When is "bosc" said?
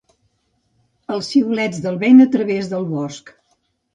2.95-3.33